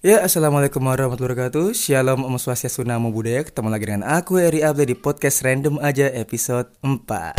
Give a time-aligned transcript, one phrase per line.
[0.00, 1.76] Ya, Assalamualaikum warahmatullahi wabarakatuh.
[1.76, 3.44] Shalom Om Swastiastu Namo Buddhaya.
[3.44, 7.36] Ketemu lagi dengan aku Eri Abda di podcast Random Aja episode 4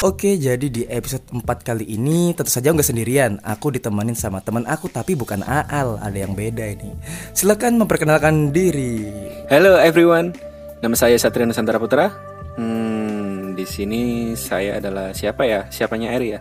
[0.00, 3.36] Oke, jadi di episode 4 kali ini tentu saja nggak sendirian.
[3.44, 6.96] Aku ditemenin sama teman aku tapi bukan Aal, ada yang beda ini.
[7.36, 9.04] Silakan memperkenalkan diri.
[9.52, 10.32] Hello everyone,
[10.80, 12.16] nama saya Satria Nusantara Putra.
[12.56, 15.68] Hmm, di sini saya adalah siapa ya?
[15.68, 16.40] Siapanya Eri ya?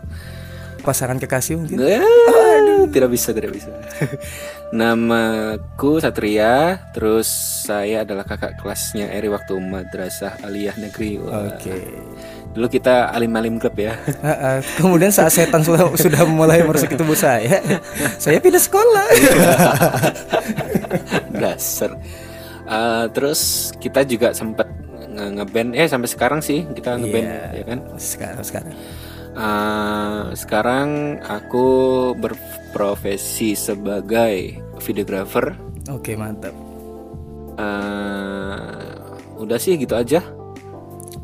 [0.79, 1.83] Pasangan kekasih mungkin?
[1.83, 3.75] Eh, tidak bisa, tidak bisa.
[4.79, 7.27] Namaku Satria, terus
[7.67, 11.19] saya adalah kakak kelasnya Eri waktu madrasah aliyah negeri.
[11.19, 11.75] Oke.
[12.59, 13.95] Dulu kita alim-alim klub ya.
[14.83, 17.63] Kemudian saat setan sudah, sudah mulai merusak tubuh saya,
[18.19, 19.07] saya pindah sekolah.
[21.39, 21.95] Dasar.
[22.67, 24.67] Uh, terus kita juga sempat
[25.07, 27.39] nge- ngeband, eh sampai sekarang sih kita ngeband Iya.
[27.55, 27.79] ya kan.
[27.95, 28.73] Sekarang sekarang.
[29.39, 30.87] Uh, sekarang
[31.23, 31.67] aku
[32.19, 35.55] berprofesi sebagai videographer.
[35.87, 36.51] Oke, mantap.
[37.55, 39.07] Uh,
[39.39, 40.19] udah sih gitu aja.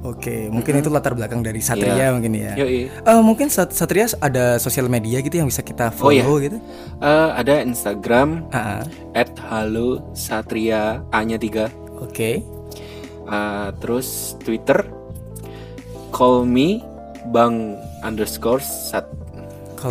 [0.06, 2.08] Oke, mungkin itu latar belakang dari Satria Iya.
[2.14, 2.54] mungkin ya.
[2.56, 2.94] Yoi.
[2.94, 6.22] Eh, mungkin Sat- Satria ada sosial media gitu yang bisa kita Oh, iya.
[6.22, 6.58] follow gitu.
[7.02, 12.46] Uh, ada Instagram Ah, at halo satria a-nya 3 Oke.
[13.26, 14.86] Uh, terus Twitter
[16.12, 16.86] call me
[17.28, 19.10] bang underscore sat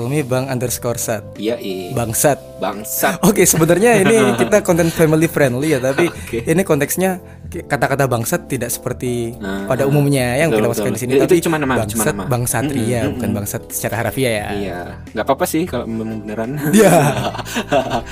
[0.03, 1.23] Me Bang underscore Sat.
[1.34, 1.55] iya
[1.91, 2.39] Bangsat.
[2.56, 6.42] bangsat Oke, sebenarnya ini kita konten family friendly ya, tapi Oke.
[6.42, 7.19] ini konteksnya
[7.64, 10.97] kata-kata bangsat tidak seperti Nah, pada umumnya yang kita betul, masukkan betul.
[10.97, 12.25] di sini, Itu tapi cuma nama, cuma bangsat, nama.
[12.27, 14.47] bang satria, Mm-mm, bukan bangsat secara harfiah ya.
[14.53, 14.78] iya
[15.11, 16.95] nggak apa-apa sih kalau memang beneran Iya.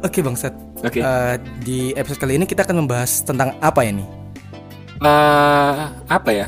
[0.00, 0.52] Oke, bangsat.
[0.80, 0.98] Oke.
[0.98, 4.08] Eh, di episode kali ini kita akan membahas tentang apa ya nih?
[4.98, 5.76] Eh,
[6.06, 6.46] apa ya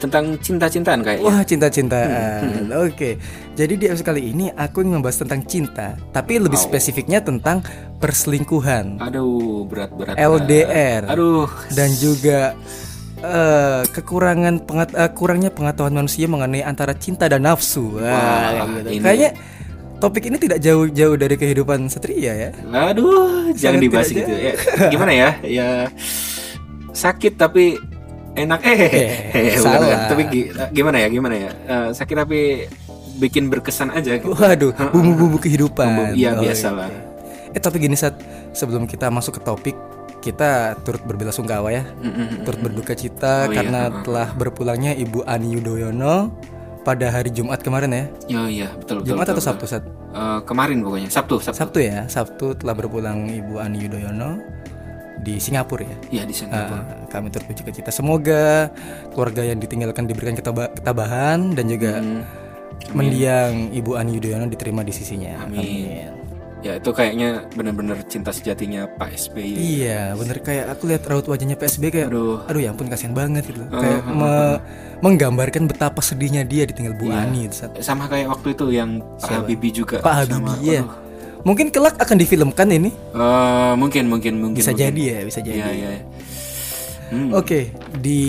[0.00, 2.40] tentang cinta-cintaan kayaknya Wah, cinta-cintaan.
[2.66, 3.20] Hmm, Oke.
[3.52, 6.66] Jadi di episode kali ini aku ingin membahas tentang cinta, tapi lebih Wow.
[6.66, 7.60] spesifiknya tentang
[8.00, 8.96] perselingkuhan.
[8.98, 11.04] aduh berat-berat LDR.
[11.06, 12.56] aduh dan juga
[13.20, 17.94] eh, kekurangan pengat eh, kurangnya pengetahuan manusia mengenai antara cinta dan nafsu.
[17.94, 18.98] Wah, Wah, gitu.
[18.98, 19.30] Kayaknya
[20.00, 22.50] topik ini tidak jauh-jauh dari kehidupan satria ya.
[22.72, 24.56] aduh jangan dibahas gitu ya
[24.88, 25.68] gimana ya ya
[26.90, 27.76] sakit tapi
[28.42, 28.78] enak eh,
[29.30, 29.78] Eh, salah.
[29.78, 29.98] bukan.
[30.06, 32.66] tapi gi- gimana ya gimana ya Eh, sakit tapi
[33.16, 36.12] bikin berkesan aja gitu Waduh, bumbu-bumbu kehidupan.
[36.12, 36.88] Iya, Oh, biasalah.
[36.88, 36.98] oke.
[37.50, 38.16] Eh tapi gini saat
[38.52, 39.76] sebelum kita masuk ke topik
[40.18, 42.44] kita turut berbelasungkawa ya, Mm-mm.
[42.44, 44.02] turut berduka cita Oh, iya, karena heeh.
[44.02, 46.28] telah berpulangnya Ibu Ani Yudhoyono
[46.80, 48.04] pada hari Jumat kemarin ya.
[48.34, 49.08] Oh iya betul betul.
[49.10, 49.48] Jumat betul, atau betul.
[49.48, 49.84] Sabtu Sat?
[50.10, 51.56] Eh, kemarin pokoknya Sabtu Sabtu.
[51.56, 54.30] Sabtu ya, Sabtu telah berpulang Ibu Ani Yudhoyono
[55.20, 55.96] di Singapura ya.
[56.10, 56.80] Iya di Singapura.
[56.80, 57.90] Uh, kami turut berduka cita.
[57.90, 58.72] Semoga
[59.12, 62.24] keluarga yang ditinggalkan diberikan ketaba- ketabahan dan juga Hmm,
[62.90, 65.36] mendiang Ibu Ani Yudhoyono diterima di sisinya.
[65.40, 66.16] Amin.
[66.60, 69.48] Ya itu kayaknya benar-benar cinta sejatinya Pak SBY.
[69.80, 72.44] Iya, bener kayak aku lihat raut wajahnya PSB kayak, Aduh.
[72.44, 73.64] aduh, ya ampun kasihan banget gitu.
[73.64, 74.60] kayak me-
[75.00, 77.24] menggambarkan betapa sedihnya dia ditinggal Bu Iya.
[77.24, 77.48] Ani.
[77.48, 77.80] gitu, Sat.
[77.80, 79.96] Sama kayak waktu itu yang Pak Habibie juga.
[80.00, 80.80] Pak sama- Habibie ya.
[80.84, 80.92] aduh.
[81.42, 82.90] Mungkin kelak akan difilmkan ini.
[82.92, 84.60] Eh, mungkin mungkin mungkin.
[84.60, 84.86] Bisa mungkin.
[84.86, 85.58] jadi ya, bisa jadi.
[85.58, 85.90] Iya iya.
[87.10, 87.34] Hmm.
[87.34, 88.20] Oke, di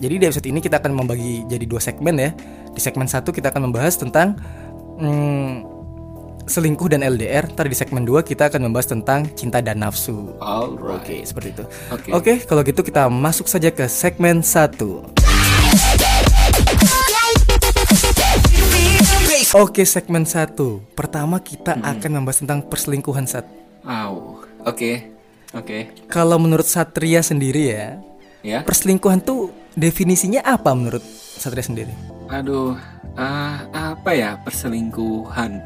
[0.00, 2.30] jadi di episode ini kita akan membagi jadi dua segmen ya.
[2.70, 4.36] Di segmen satu kita akan membahas tentang
[5.00, 5.64] hmm,
[6.50, 7.46] selingkuh dan LDR.
[7.54, 10.34] Ntar di segmen 2 kita akan membahas tentang cinta dan nafsu.
[10.42, 10.98] Alright.
[11.02, 11.64] Oke, seperti itu.
[11.94, 12.08] Oke.
[12.10, 15.06] Oke, kalau gitu kita masuk saja ke segmen satu.
[19.50, 20.78] Oke, segmen satu.
[20.94, 23.50] Pertama kita akan membahas tentang perselingkuhan saat.
[23.82, 24.46] Au.
[24.62, 25.10] Oke.
[25.50, 25.90] Oke.
[26.06, 27.98] Kalau menurut Satria sendiri ya,
[28.46, 28.62] Ya.
[28.62, 31.02] perselingkuhan tuh definisinya apa menurut
[31.34, 31.90] Satria sendiri?
[32.30, 32.78] Aduh,
[33.18, 35.58] ah, apa ya perselingkuhan?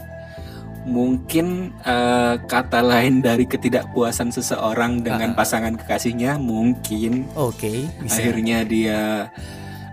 [0.88, 8.16] Mungkin eh, kata lain dari ketidakpuasan seseorang dengan pasangan kekasihnya, mungkin Oke, bisa.
[8.16, 9.28] akhirnya dia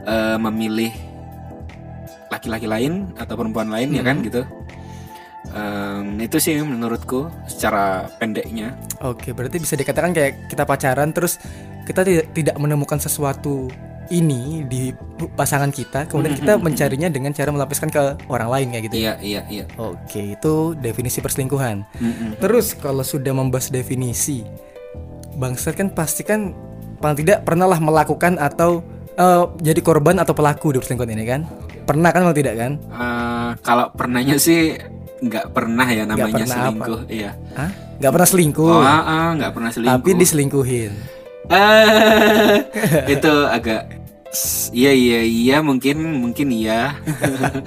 [0.08, 1.11] eh, memilih
[2.32, 4.48] laki-laki lain atau perempuan lain ya kan gitu.
[5.52, 8.72] Em, itu sih menurutku secara pendeknya.
[9.04, 11.44] Oke, berarti bisa dikatakan kayak kita pacaran terus
[11.84, 13.68] kita tidak tidak menemukan sesuatu
[14.12, 14.92] ini di
[15.40, 18.96] pasangan kita, kemudian kita mencarinya dengan cara melapiskan ke orang lain kayak gitu.
[19.00, 19.00] ya?
[19.00, 19.66] Iya iya iya.
[19.80, 21.88] Oke, itu definisi perselingkuhan.
[22.44, 24.44] Terus kalau sudah membahas definisi,
[25.40, 26.52] Bang Sir kan pasti kan
[27.00, 28.84] paling tidak pernahlah melakukan atau
[29.16, 31.42] eh, jadi korban atau pelaku di perselingkuhan ini kan?
[31.92, 32.72] Pernah kan atau tidak kan?
[32.80, 34.80] Eh, kalau pernahnya sih
[35.22, 36.56] nggak pernah ya namanya pernah apa?
[36.56, 37.70] selingkuh iya Hah?
[38.02, 40.92] Nggak pernah selingkuh, oh ah, ah, nggak pernah selingkuh tapi diselingkuhin.
[41.52, 42.56] Eh,
[43.20, 43.82] itu agak
[44.72, 46.96] iya iya iya mungkin mungkin iya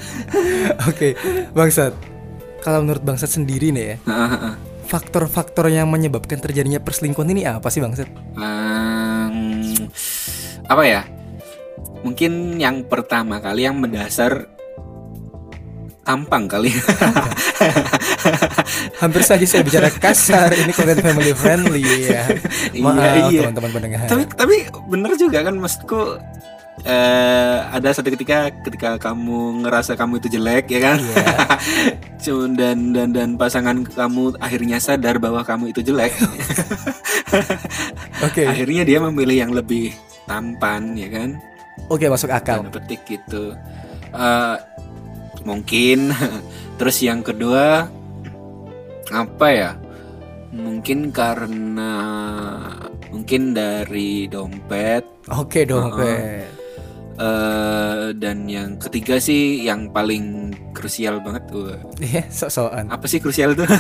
[0.89, 1.13] Oke,
[1.53, 1.93] Bangsat.
[2.65, 3.97] Kalau menurut Bangsat sendiri nih ya,
[4.89, 8.09] faktor-faktor yang menyebabkan terjadinya perselingkuhan ini apa sih Bangsat?
[8.41, 9.37] Em,
[10.65, 11.05] apa ya
[12.05, 14.47] mungkin yang pertama kali yang mendasar
[16.05, 16.69] tampang kali
[19.01, 20.53] Hampir saja saya bicara kasar.
[20.53, 22.25] Ini konten family friendly ya.
[22.85, 23.41] Maaf Iya, iya.
[23.45, 24.07] teman-teman pendengar.
[24.09, 24.57] tapi tapi
[24.89, 26.01] bener juga kan maksudku
[26.85, 30.99] eh ada satu ketika ketika kamu ngerasa kamu itu jelek ya kan.
[32.25, 36.13] Cuman dan dan dan pasangan kamu akhirnya sadar bahwa kamu itu jelek
[38.25, 39.93] Oke, akhirnya dia memilih yang lebih
[40.25, 41.37] tampan ya kan
[41.89, 42.63] oke masuk akal.
[42.63, 43.53] tanda petik gitu.
[44.11, 44.57] Eh,
[45.43, 46.11] mungkin.
[46.79, 47.87] Terus yang kedua
[49.11, 49.71] apa ya?
[50.51, 51.93] Mungkin karena
[53.11, 55.03] mungkin dari dompet.
[55.31, 56.47] Oke dompet.
[57.15, 61.71] eh dan yang ketiga sih yang paling krusial banget tuh
[62.03, 62.91] Iya, sok-sokan.
[62.91, 63.71] apa sih krusial tuh?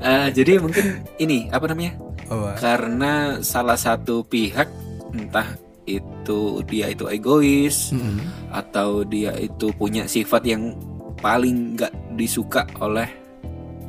[0.00, 1.94] Eh, jadi mungkin ini apa namanya?
[2.26, 4.66] Oh, karena salah satu pihak
[5.14, 5.54] entah
[5.88, 8.20] itu dia itu egois mm-mm.
[8.52, 10.76] atau dia itu punya sifat yang
[11.18, 13.08] paling nggak disuka oleh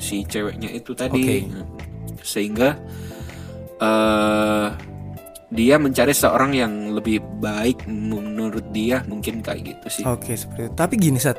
[0.02, 1.52] si ceweknya itu tadi Oke.
[2.24, 2.76] sehingga
[3.82, 4.68] eh
[5.52, 10.74] dia mencari seorang yang lebih baik menurut dia mungkin kayak gitu sih Oke seperti itu.
[10.80, 11.36] Tapi gini Sat,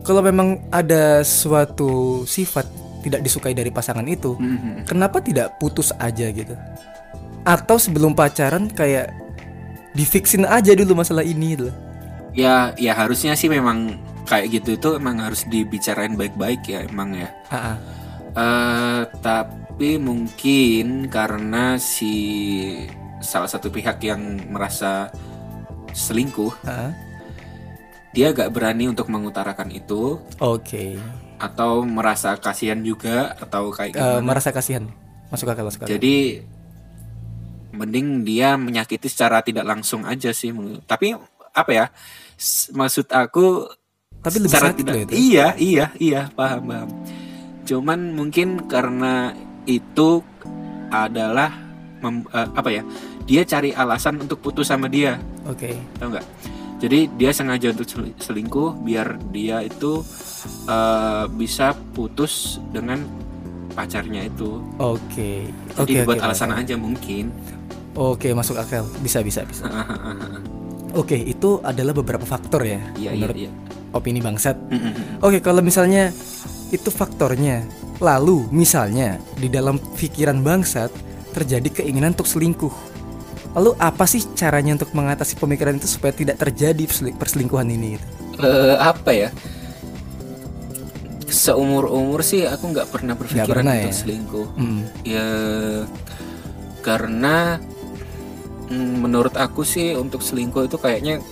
[0.00, 2.64] kalau memang ada suatu sifat
[3.04, 4.88] tidak disukai dari pasangan itu, Mhm.
[4.88, 6.56] kenapa tidak putus aja gitu?
[7.44, 9.12] Atau sebelum pacaran kayak
[9.92, 11.68] difiksin aja dulu masalah ini gitu.
[12.30, 17.28] ya ya harusnya sih memang kayak gitu itu emang harus dibicarain baik-baik ya emang ya.
[18.30, 22.14] Eh, tapi mungkin karena si
[23.18, 25.10] salah satu pihak yang merasa
[25.90, 26.94] selingkuh, ah.
[28.14, 30.94] dia gak berani untuk mengutarakan itu Oke.
[31.36, 34.22] atau merasa kasihan juga atau kayak Eh, gimana.
[34.22, 34.86] merasa kasihan.
[35.28, 35.90] Masuk akal, masuk akal.
[35.90, 36.46] Jadi
[37.70, 40.50] mending dia menyakiti secara tidak langsung aja sih.
[40.86, 41.14] Tapi
[41.50, 41.86] apa ya?
[42.72, 43.68] Maksud aku
[44.20, 45.12] Tapi lebih secara tidak itu.
[45.16, 46.88] iya iya iya paham paham
[47.64, 49.32] cuman mungkin karena
[49.64, 50.20] itu
[50.88, 51.52] adalah
[52.00, 52.82] mem- eh, apa ya
[53.24, 55.16] dia cari alasan untuk putus sama dia
[55.48, 55.72] Oke.
[55.96, 56.26] tau nggak
[56.80, 60.04] jadi dia sengaja untuk sel- selingkuh biar dia itu
[60.68, 63.04] eh, bisa putus dengan
[63.80, 65.48] pacarnya itu Oke.
[65.74, 66.60] jadi Oke, buat oke, alasan paham.
[66.60, 67.24] aja mungkin
[67.90, 68.86] Oke, masuk akal.
[69.02, 69.66] Bisa, bisa, bisa.
[70.94, 73.50] Oke, itu adalah beberapa faktor ya iya iya menurut iya
[73.90, 74.54] opini Bangsat.
[74.70, 75.18] Mm-mm.
[75.18, 76.14] Oke, kalau misalnya
[76.70, 77.66] itu faktornya,
[77.98, 80.94] lalu misalnya di dalam pikiran bangsat
[81.34, 82.70] terjadi keinginan untuk selingkuh.
[83.58, 87.98] Lalu apa sih caranya untuk mengatasi pemikiran itu supaya tidak terjadi perseli- perselingkuhan ini?
[87.98, 88.06] gitu?
[88.46, 89.28] Eh, apa ya
[91.30, 94.00] seumur umur sih aku nggak pernah berpikiran pernah untuk ya?
[94.02, 94.46] selingkuh.
[94.58, 95.28] Hmm, ya
[96.82, 97.56] karena
[98.68, 101.22] mm, menurut aku sih untuk selingkuh itu kayaknya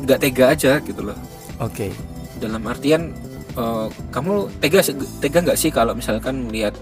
[0.00, 1.18] nggak tega aja gitu loh.
[1.60, 1.92] Oke,
[2.40, 3.12] dalam artian
[3.54, 4.80] eh, kamu tega
[5.20, 6.74] tega nggak sih kalau misalkan lihat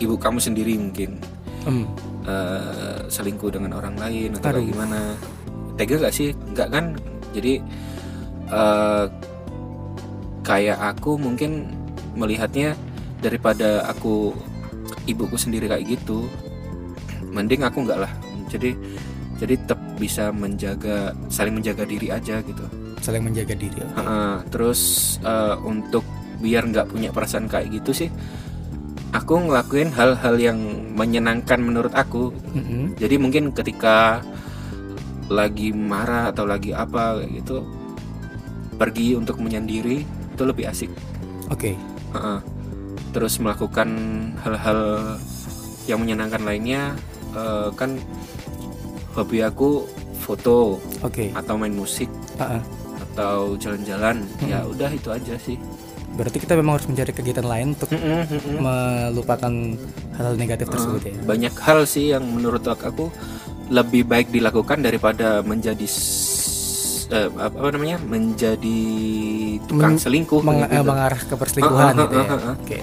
[0.00, 1.20] ibu kamu sendiri mungkin?
[1.62, 1.86] Hmm,
[2.26, 4.66] eh, selingkuh dengan orang lain atau Aduh.
[4.66, 5.14] gimana?
[5.78, 6.34] Tega gak sih?
[6.52, 6.84] Nggak kan?
[7.32, 7.62] Jadi
[8.50, 9.04] eh,
[10.42, 11.70] kayak aku mungkin
[12.18, 12.74] melihatnya
[13.22, 14.34] daripada aku
[15.06, 16.26] ibuku sendiri kayak gitu
[17.32, 18.12] mending aku nggak lah
[18.50, 18.76] jadi
[19.40, 22.62] jadi tetap bisa menjaga saling menjaga diri aja gitu
[23.02, 23.82] saling menjaga diri.
[23.82, 24.80] Heeh, terus
[25.26, 26.06] eh, untuk
[26.38, 28.10] biar nggak punya perasaan kayak gitu sih
[29.14, 30.58] aku ngelakuin hal-hal yang
[30.96, 32.98] menyenangkan menurut aku Mm-mm.
[32.98, 34.24] jadi mungkin ketika
[35.30, 37.62] lagi marah atau lagi apa gitu
[38.74, 40.90] pergi untuk menyendiri itu lebih asik
[41.48, 41.76] Oke,
[42.16, 42.38] Heeh.
[43.12, 43.88] terus melakukan
[44.40, 44.80] hal-hal
[45.84, 46.96] yang menyenangkan lainnya
[47.32, 48.00] eh, kan
[49.12, 49.84] hobi aku
[50.16, 51.34] foto oke.
[51.36, 52.08] atau main musik
[52.40, 52.62] Ah, ah.
[53.04, 55.60] atau jalan-jalan ya udah itu aja sih
[56.12, 57.88] Berarti kita memang harus mencari kegiatan lain untuk
[58.60, 59.52] melupakan
[60.16, 61.14] hal-hal negatif tersebut ya.
[61.24, 63.08] banyak hal sih yang menurut aku
[63.72, 65.88] lebih baik dilakukan daripada menjadi
[67.12, 68.80] eh, apa namanya menjadi
[69.62, 70.72] tukang Men- selingkuh Meng- gitu.
[70.72, 72.24] eh, mengarah ke perselingkuhan Ah, ah, gitu ya.
[72.26, 72.54] ah.
[72.56, 72.78] Oke.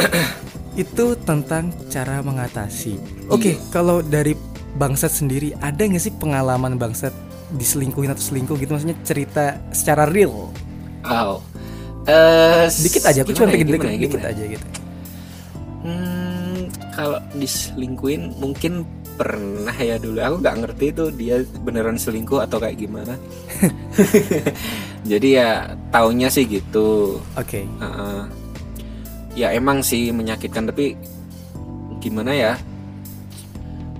[0.82, 2.96] itu tentang cara mengatasi.
[3.28, 3.62] Oke, Iya.
[3.68, 4.32] kalau dari
[4.72, 7.12] bangsat sendiri ada nggak sih pengalaman bangsat
[7.52, 10.48] diselingkuhin atau selingkuh gitu maksudnya cerita secara real
[11.02, 11.42] Oh.
[12.02, 14.32] Eh, Dikit aja, aku cuma ya, pengen dikit, gimana ya, dikit gimana ya?
[14.32, 14.66] aja gitu.
[15.80, 16.58] Hmm,
[16.90, 18.72] kalau diselingkuin mungkin
[19.20, 20.16] pernah ya dulu.
[20.16, 23.20] Aku nggak ngerti itu dia beneran selingkuh atau kayak gimana.
[25.10, 27.20] Jadi ya taunya sih gitu.
[27.36, 27.68] Oke.
[27.68, 28.20] Heeh.
[29.38, 30.96] ya emang sih menyakitkan tapi
[32.00, 32.52] gimana ya?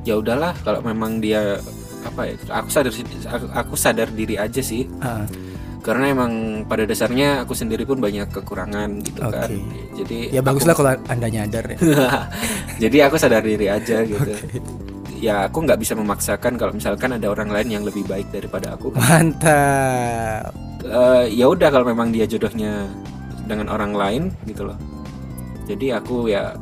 [0.09, 1.61] Ya udahlah kalau memang dia
[2.01, 2.35] apa ya?
[2.65, 2.91] Aku sadar
[3.29, 4.89] aku, aku sadar diri aja sih.
[5.05, 5.29] Ah,
[5.81, 9.49] Karena emang pada dasarnya aku sendiri pun banyak kekurangan gitu kan.
[9.49, 9.61] Oke.
[10.01, 11.79] Jadi ya baguslah kalau anda nyadar ya.
[12.89, 14.33] Jadi aku sadar diri aja gitu.
[15.21, 18.97] Ya aku nggak bisa memaksakan kalau misalkan ada orang lain yang lebih baik daripada aku.
[18.97, 20.57] Mantap.
[20.81, 22.89] Eh, ya udah kalau memang dia jodohnya
[23.45, 24.81] dengan orang lain gitu loh.
[25.69, 26.57] Jadi aku ya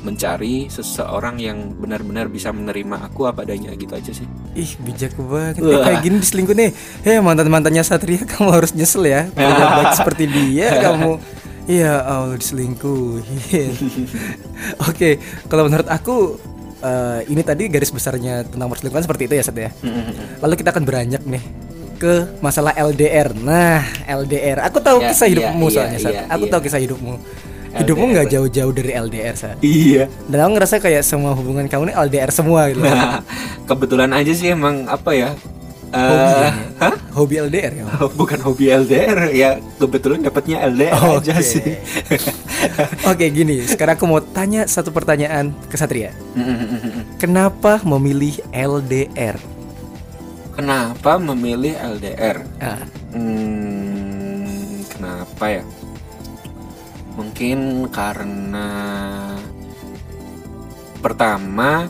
[0.00, 4.24] mencari seseorang yang benar-benar bisa menerima aku apa adanya gitu aja sih.
[4.56, 5.84] Ih bijak banget Eh, Wah.
[5.86, 6.70] Kayak gini diselingkuh nih
[7.06, 9.30] Hei mantan-mantannya Satria Kamu harus nyesel ya
[9.78, 11.22] baik seperti dia Kamu
[11.70, 13.70] Iya Allah diselingkuhin
[14.90, 16.34] Oke Kalau menurut aku
[16.80, 19.70] eh, Ini tadi garis besarnya Tentang perselingkuhan seperti itu ya Sat ya
[20.38, 21.44] Lalu kita akan beranjak nih
[22.00, 23.36] ke masalah LDR.
[23.36, 24.64] Nah, LDR.
[24.64, 26.12] Aku tahu Ya, kisah iya, hidupmu iya, soalnya, Sat.
[26.16, 26.52] iya, Aku iya.
[26.56, 27.12] tahu kisah hidupmu.
[27.76, 29.60] Hidupmu nggak jauh-jauh dari LDR, Sat.
[29.60, 30.08] Iya.
[30.24, 32.80] Dan aku ngerasa kayak semua hubungan kamu ini LDR semua gitu.
[33.68, 35.36] Kebetulan aja sih emang apa ya?
[35.90, 36.50] eh, Hobi ya?
[36.80, 36.94] hah?
[37.12, 37.84] Hobi LDR ya.
[38.20, 41.44] Bukan hobi LDR ya kebetulan dapatnya LDR aja Oke.
[41.44, 41.62] sih.
[43.10, 43.64] Oke, gini.
[43.64, 46.12] Sekarang aku mau tanya satu pertanyaan ke Satria.
[47.16, 49.36] Kenapa memilih LDR?
[50.54, 52.44] Kenapa memilih LDR?
[52.60, 55.64] Ah, Hmm, kenapa ya?
[57.16, 58.68] Mungkin karena
[61.00, 61.88] pertama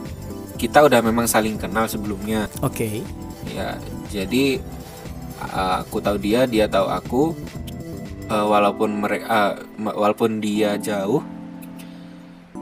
[0.57, 2.47] kita udah memang saling kenal sebelumnya.
[2.61, 3.03] Oke.
[3.49, 3.77] Ya,
[4.09, 4.61] jadi
[5.41, 7.23] aku tahu dia, dia tahu aku.
[8.31, 11.19] Uh, walaupun mereka, walaupun dia jauh,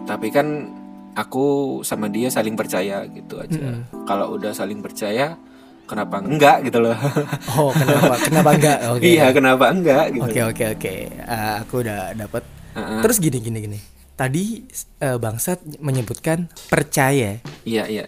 [0.08, 0.72] tapi kan
[1.12, 3.84] aku sama dia saling percaya gitu aja.
[4.08, 5.36] Kalau udah saling percaya,
[5.84, 6.96] kenapa enggak gitu loh?
[7.58, 8.14] Oh, kenapa?
[8.16, 8.78] kenapa enggak?
[8.96, 9.04] Oke.
[9.12, 10.24] Iya, kenapa enggak gitu?
[10.24, 10.94] Oke, oke, oke.
[11.28, 12.42] Ah, aku udah dapat.
[12.72, 13.00] Heeh.
[13.04, 13.78] Terus gini, gini, gini.
[14.16, 14.64] Tadi
[15.04, 17.44] eh, Bangsat menyebutkan percaya.
[17.68, 18.04] Iya, iya.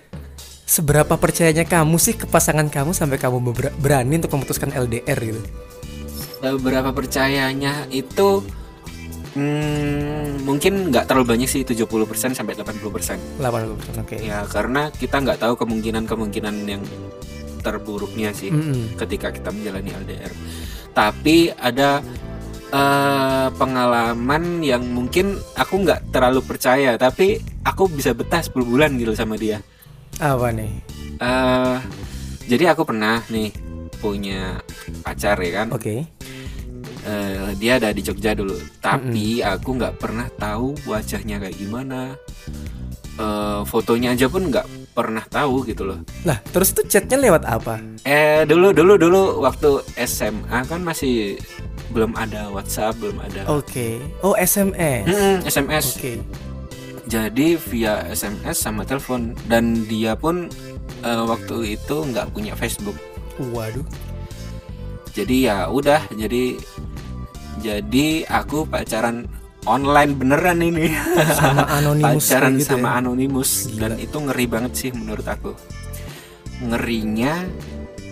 [0.65, 5.43] Seberapa percayanya kamu sih ke pasangan kamu sampai kamu ber- berani untuk memutuskan LDR gitu?
[6.41, 8.41] Eh, Berapa percayanya itu
[9.37, 13.41] hmm, mungkin nggak terlalu banyak sih 70% sampai 80%.
[13.41, 14.01] 80%.
[14.01, 14.17] Oke.
[14.25, 16.83] Ya, karena kita nggak tahu kemungkinan-kemungkinan yang
[17.61, 18.97] terburuknya sih Mm-mm.
[18.97, 20.33] ketika kita menjalani LDR.
[20.97, 22.01] Tapi ada
[22.73, 29.13] eh, pengalaman yang mungkin aku nggak terlalu percaya, tapi aku bisa betah 10 bulan gitu
[29.13, 29.61] sama dia.
[30.17, 30.73] Apa nih?
[31.21, 31.77] eh
[32.49, 33.53] jadi aku pernah nih
[34.01, 34.59] punya
[35.05, 35.69] pacar ya kan.
[35.77, 36.09] Oke.
[37.01, 42.13] Eh, dia ada di Jogja dulu, tapi aku nggak pernah tahu wajahnya kayak gimana.
[43.21, 46.01] Eh, fotonya aja pun nggak pernah tahu gitu loh.
[46.25, 47.81] Lah, terus itu chatnya lewat apa?
[48.05, 51.41] Eh dulu dulu dulu waktu SMA kan masih
[51.91, 53.99] belum ada WhatsApp, belum ada Oke.
[54.23, 55.05] Oh, SMS.
[55.11, 55.85] Mm-mm, SMS.
[55.99, 56.13] Oke.
[57.11, 60.47] Jadi via SMS sama telepon dan dia pun
[61.03, 62.95] eh, waktu itu nggak punya Facebook.
[63.51, 63.87] Waduh.
[65.11, 66.55] Jadi ya udah, jadi
[67.61, 69.27] jadi aku pacaran
[69.67, 70.95] online beneran ini.
[71.35, 72.99] Sama anonimus pacaran gitu sama ya?
[73.03, 73.81] anonimus Gila.
[73.83, 75.53] dan itu ngeri banget sih menurut aku.
[76.61, 77.45] Ngerinya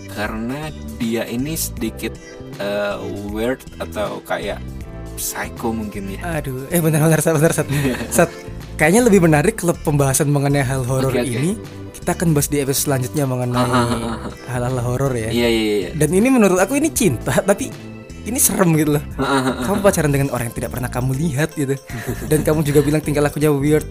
[0.09, 2.13] karena dia ini sedikit
[2.59, 2.95] eh,
[3.29, 4.59] weird atau kayak
[5.15, 6.41] psycho mungkin ya.
[6.41, 7.67] Aduh, eh benar-benar Sat, benar Sat.
[8.11, 8.29] Sat,
[8.75, 11.29] kayaknya lebih menarik kalau pembahasan mengenai hal horor Oke, oke.
[11.29, 11.51] ini
[11.99, 13.67] kita akan bahas di episode selanjutnya mengenai
[14.47, 15.29] hal-hal horor ya.
[15.29, 15.87] Iya iya iya.
[15.93, 17.67] Dan ini menurut aku ini cinta, tapi
[18.21, 19.03] ini serem gitu loh.
[19.63, 21.73] Kamu pacaran dengan orang yang tidak pernah kamu lihat gitu.
[22.25, 23.83] Dan kamu juga bilang tingkah lakunya weird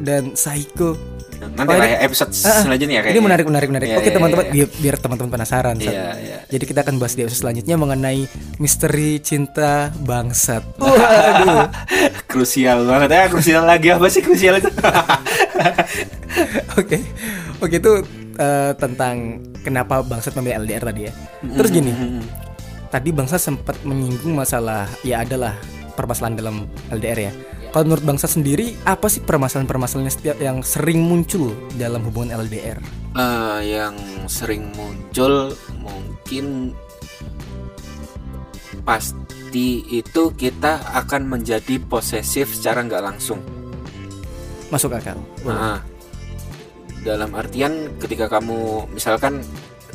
[0.00, 0.94] dan psycho.
[1.42, 2.62] Nanti Oh, ini- episode ah.
[2.62, 3.22] selanjutnya ya Ini kayaknya.
[3.26, 3.86] menarik, menarik, menarik.
[3.90, 4.52] Iya, Oke iya, teman-teman, iya.
[4.54, 5.74] biar, biar teman-teman penasaran.
[5.74, 6.36] Iya iya.
[6.46, 8.20] Jadi kita akan bahas di episode selanjutnya mengenai
[8.62, 10.62] misteri cinta bangsat.
[10.78, 11.66] Waduh.
[12.30, 14.70] Krusial banget ya, krusial lagi apa sih krusial itu?
[16.80, 16.98] Oke,
[17.62, 17.92] oke itu
[18.36, 21.12] eh, tentang kenapa bangsat memilih LDR tadi ya.
[21.56, 21.92] Terus gini,
[22.90, 25.54] tadi bangsat sempat menyinggung masalah ya adalah
[25.94, 26.56] permasalahan dalam
[26.90, 27.32] LDR ya.
[27.72, 32.76] Kalau menurut bangsat sendiri, apa sih permasalahan-permasalahan setiap yang sering muncul dalam hubungan LDR?
[33.16, 33.96] Eh, yang
[34.28, 36.76] sering muncul mungkin
[38.84, 43.40] pasti itu kita akan menjadi posesif secara nggak langsung.
[44.68, 45.16] Masuk akal.
[45.48, 45.80] Nah,
[47.02, 49.42] dalam artian ketika kamu misalkan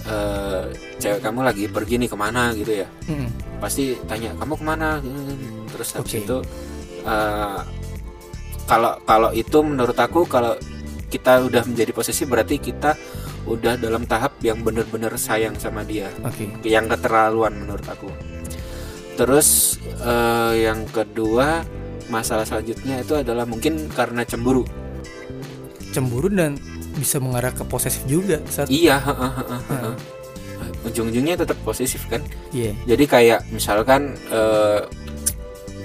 [0.08, 0.64] eh,
[1.00, 3.30] cewek kamu lagi pergi nih ke mana gitu ya Mm-mm.
[3.64, 4.90] pasti tanya kamu ke mana
[5.72, 6.24] terus habis Oke.
[6.24, 6.38] itu
[7.08, 7.60] eh,
[8.68, 10.60] kalau kalau itu menurut aku kalau
[11.08, 13.00] kita udah menjadi posesif berarti kita
[13.48, 16.52] udah dalam tahap yang benar-benar sayang sama dia Oke.
[16.68, 18.12] yang keterlaluan menurut aku
[19.16, 21.64] terus eh, yang kedua
[22.12, 24.68] masalah selanjutnya itu adalah mungkin karena cemburu
[25.96, 26.60] Cemburu dan
[26.98, 29.96] bisa mengarah ke posesif juga saat iya heeh, heeh, heeh.
[30.84, 32.74] ujung-ujungnya tetap posesif kan Iya.
[32.86, 34.82] jadi kayak misalkan eh,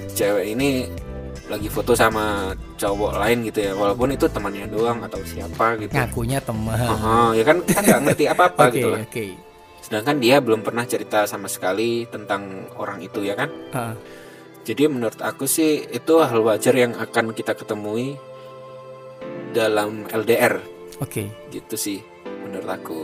[0.09, 0.89] cewek ini
[1.45, 6.39] lagi foto sama cowok lain gitu ya walaupun itu temannya doang atau siapa gitu Ngakunya
[6.39, 6.79] teman.
[6.79, 9.25] Heeh, ya kan kita nggak ngerti apa-apa Oke, gitu lah oke.
[9.83, 13.93] sedangkan dia belum pernah cerita sama sekali tentang orang itu ya kan Ah,
[14.63, 18.15] jadi menurut aku sih itu hal wajar yang akan kita ketemui
[19.51, 20.63] dalam LDR
[20.97, 21.29] Oke.
[21.49, 21.99] gitu sih
[22.43, 22.99] menurut aku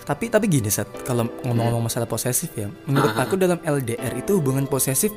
[0.00, 3.22] Tapi tapi gini saat kalau ngomong-ngomong masalah posesif ya, menurut Ah.
[3.22, 5.12] aku dalam LDR itu hubungan posesif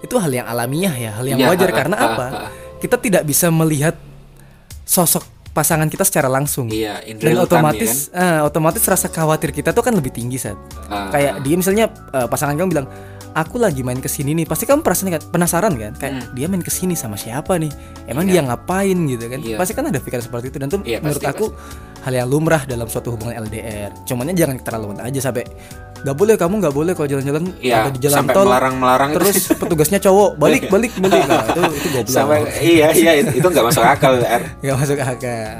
[0.00, 2.26] itu hal yang alamiah ya, hal yang Iya, wajar ah, karena ah, apa?
[2.30, 2.50] ah.
[2.78, 3.98] Kita tidak bisa melihat
[4.82, 6.70] sosok pasangan kita secara langsung.
[6.70, 10.38] iya Dan real time, ya otomatis ah, otomatis rasa khawatir kita tuh kan lebih tinggi
[10.38, 10.86] saat kan?
[10.86, 12.86] Ah, kayak dia misalnya eh, pasangan kamu bilang
[13.32, 15.92] aku lagi main ke sini nih pasti kamu perasaan kan penasaran kan?
[15.94, 16.26] Kayak Hmm.
[16.32, 17.70] dia main ke sini sama siapa nih?
[18.04, 18.32] Emang Iya.
[18.32, 19.38] dia ngapain gitu kan?
[19.38, 19.56] Iya.
[19.56, 20.58] pasti kan ada pikiran seperti itu.
[20.58, 21.46] Dan tuh Iya, menurut pasti, aku
[22.00, 25.44] hal yang lumrah dalam suatu hubungan LDR cumannya jangan keterlaluan aja sampai
[26.00, 29.16] nggak boleh kamu nggak boleh kalau jalan-jalan Iya, atau di jalan sampai tol melarang-melarang itu
[29.20, 31.22] terus petugasnya cowok balik balik balik.
[31.28, 32.08] Nah itu itu goblok.
[32.08, 34.42] Sampai iya iya itu, itu nggak masuk akal R.
[34.58, 35.56] Nggak masuk akal.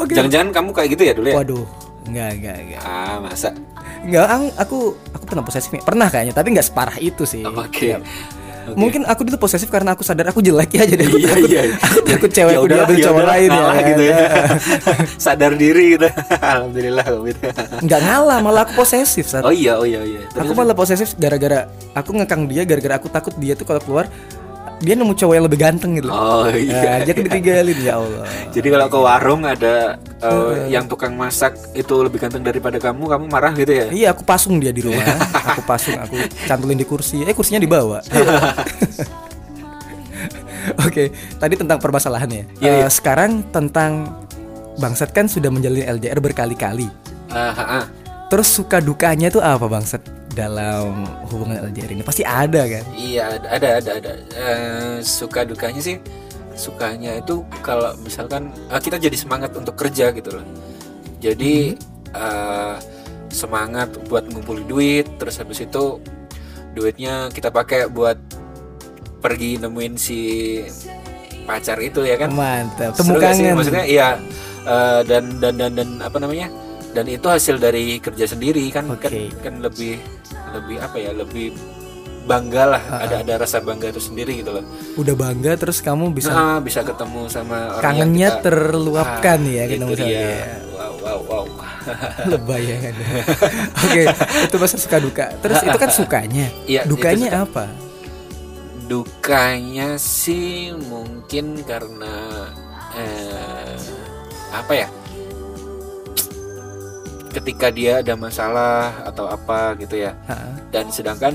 [0.00, 1.36] Oke jangan-jangan kamu kayak gitu ya dulu ya?
[1.36, 1.64] Waduh
[2.10, 3.54] nggak nggak nggak ah masa
[4.02, 5.80] nggak ang- aku aku pernah posesif nih.
[5.80, 8.02] pernah kayaknya tapi nggak separah itu sih oke Nggak.
[8.62, 8.76] Oke.
[8.76, 11.62] Mungkin aku dulu posesif karena aku sadar aku jelek ya jadi aku Iya, takut, iya.
[11.74, 13.64] aku takut cewekku Ya ya cowok lain ya.
[13.82, 14.16] gitu ya
[15.26, 16.06] sadar diri gitu
[16.54, 17.40] alhamdulillah gitu
[17.80, 19.42] Nggak ngalah malah aku posesif saat.
[19.42, 23.34] oh iya oh iya iya aku malah posesif gara-gara aku ngekang dia gara-gara aku takut
[23.34, 24.06] dia tuh kalau keluar
[24.80, 26.08] dia nemu cowok yang lebih ganteng gitu.
[26.08, 28.24] oh Nah, iya jadi ditinggalin ya Allah.
[28.48, 33.24] jadi kalau ke warung ada eh, yang tukang masak itu lebih ganteng daripada kamu kamu
[33.28, 33.86] marah gitu ya?
[33.88, 35.04] Iya aku pasung dia di rumah.
[35.50, 36.14] Aku pasung aku
[36.46, 37.20] cantolin di kursi.
[37.22, 38.00] Eh kursinya dibawa.
[40.86, 42.60] Oke Tadi tentang permasalahannya.
[42.60, 42.88] Iya, Eh, iya.
[42.88, 44.20] Sekarang tentang
[44.78, 46.88] Bangsat kan sudah menjalin LDR berkali-kali.
[47.28, 47.84] Ah, ah, ah.
[48.32, 50.00] Terus suka dukanya tuh apa Bangsat
[50.40, 52.00] Dalam hubungan LDR ini?
[52.00, 52.84] Pasti ada kan?
[52.96, 56.00] Iya ada ada ada Eh, suka dukanya sih
[56.56, 60.44] sukanya itu kalau misalkan eh, kita jadi semangat untuk kerja gitu loh.
[61.20, 61.76] Jadi
[62.16, 62.74] eh,
[63.28, 66.00] semangat buat ngumpulin duit terus habis itu
[66.72, 68.16] duitnya kita pakai buat
[69.20, 70.20] pergi nemuin si
[71.44, 72.32] pacar itu ya kan?
[72.32, 72.96] Mantap.
[72.96, 73.60] Temu kangen.
[73.60, 74.16] Maksudnya iya
[74.64, 76.48] eh, dan dan dan dan apa namanya?
[76.90, 78.88] Dan itu hasil dari kerja sendiri kan?
[78.88, 79.30] Kan Oke.
[79.44, 80.00] kan lebih
[80.54, 81.54] lebih apa ya lebih
[82.30, 84.64] bangga lah ada ada rasa bangga itu sendiri gitu loh.
[84.94, 89.72] Udah bangga terus kamu bisa nah, bisa ketemu sama orang Kangennya kita, terluapkan ya itu
[89.74, 90.20] ketemu sama dia.
[90.20, 90.38] dia.
[90.76, 91.44] wow wow wow.
[92.30, 92.94] Lebay ya kan?
[93.88, 94.02] Oke
[94.46, 95.26] Itu masa suka duka.
[95.40, 96.46] Terus itu kan sukanya.
[96.68, 97.44] Itu Dukanya suka.
[97.48, 97.64] apa?
[98.84, 102.14] Dukanya sih mungkin karena
[102.94, 103.74] eh,
[104.50, 104.88] apa ya
[107.30, 110.50] ketika dia ada masalah atau apa gitu ya Ha-ha.
[110.68, 111.34] dan sedangkan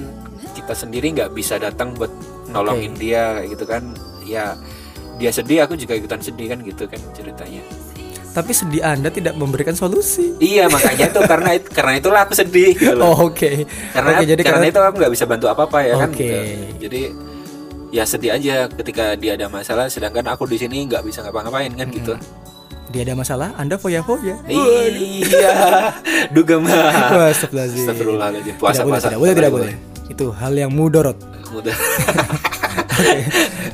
[0.51, 2.11] kita sendiri nggak bisa datang buat
[2.47, 3.83] nolongin dia kayak gitu kan
[4.21, 4.55] ya
[5.15, 7.63] dia sedih aku juga ikutan sedih kan gitu kan ceritanya
[8.27, 10.35] Tapi sedih Anda tidak memberikan solusi.
[10.37, 13.63] iya makanya tuh karena it- karena itulah aku sedih gitu loh Oh, Oke.
[13.89, 16.19] karena Oke, jadi karena karena itu aku nggak bisa bantu apa apa ya kan Oke.
[16.19, 16.35] gitu.
[16.81, 17.01] jadi
[17.89, 21.87] ya sedih aja ketika dia ada masalah sedangkan aku di sini nggak bisa ngapa-ngapain kan
[21.87, 22.19] gitu
[22.95, 24.39] dia ada masalah, Anda foya-foya.
[24.47, 25.51] iya
[26.35, 26.71] duga mah
[27.35, 27.83] Astagfirullahaladzim.
[27.83, 29.73] Astagfirullahaladzim Tidak puasa boleh, puasa tidak boleh, tidak boleh.
[30.07, 31.19] Itu hal yang mudorot.
[31.51, 31.75] udah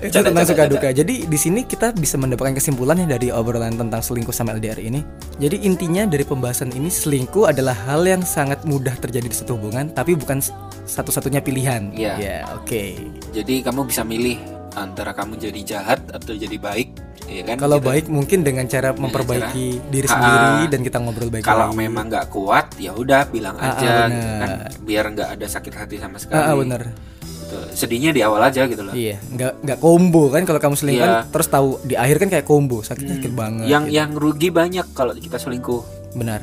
[0.01, 0.89] Itu tentang suka duka.
[0.89, 5.05] Jadi di sini kita bisa mendapatkan kesimpulannya dari obrolan tentang selingkuh sama LDR ini.
[5.37, 9.93] Jadi intinya dari pembahasan ini selingkuh adalah hal yang sangat mudah terjadi di suatu hubungan,
[9.93, 10.41] tapi bukan
[10.89, 11.93] satu-satunya pilihan.
[11.93, 12.13] Iya.
[12.17, 12.97] Ya, oke.
[13.29, 14.41] jadi kamu bisa milih
[14.75, 16.95] antara kamu jadi jahat atau jadi baik
[17.31, 17.87] ya kan Kalau Gitu.
[17.87, 22.27] baik mungkin dengan cara memperbaiki diri Ah, sendiri dan kita ngobrol baik kalau memang nggak
[22.27, 24.37] kuat ya udah bilang ah, aja gitu bener.
[24.37, 24.49] kan
[24.81, 26.81] biar nggak ada sakit hati sama sekali Ah, ah, bener.
[26.91, 27.57] Gitu.
[27.73, 31.27] sedihnya di awal aja gitu loh Iya, nggak nggak combo kan kalau kamu selingkuh kan,
[31.27, 33.65] terus tahu di akhir kan kayak combo, sakitnya sakit banget.
[33.65, 33.93] yang gitu.
[33.93, 35.81] yang rugi banyak kalau kita selingkuh
[36.13, 36.41] benar,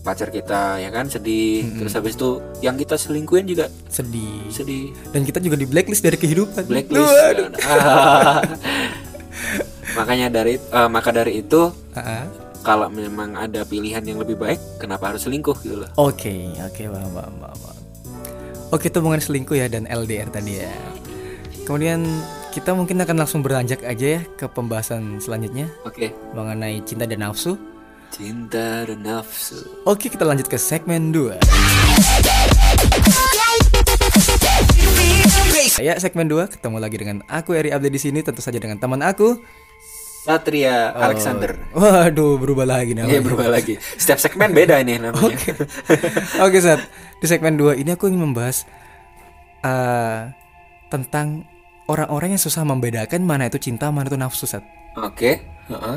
[0.00, 4.48] pacar kita ya kan sedih terus habis itu yang kita selingkuhin juga sedih.
[4.48, 6.62] sedih Dan kita juga di blacklist dari kehidupan.
[6.62, 7.08] blacklist.
[9.92, 12.24] makanya dari eh, maka dari itu Ah, ah.
[12.60, 17.10] kalau memang ada pilihan yang lebih baik kenapa harus selingkuh gitu loh Oke, oke, paham,
[17.12, 17.78] paham, paham, paham.
[18.72, 20.72] Oke, itu mengenai selingkuh ya dan LDR tadi ya.
[21.62, 22.02] Kemudian
[22.50, 27.58] kita mungkin akan langsung beranjak aja ya ke pembahasan selanjutnya oke mengenai cinta dan nafsu.
[28.10, 31.34] cinta dan nafsu Oke, kita lanjut ke segmen 2.
[35.82, 39.02] Ya, segmen 2 ketemu lagi dengan aku Eri Abdi di sini tentu saja dengan teman
[39.02, 39.34] aku.
[40.24, 43.20] Satria Alexander Waduh, berubah lagi Iya namanya.
[43.20, 45.36] berubah lagi setiap segmen beda ini namanya
[46.40, 46.80] Oke, Sat.
[47.20, 48.64] Di segmen 2 ini aku ingin membahas
[49.60, 50.32] eh,
[50.88, 51.44] tentang
[51.84, 54.64] orang-orang yang susah membedakan mana itu cinta, mana itu nafsu, Sat.
[54.96, 55.30] oke
[55.68, 55.96] heeh.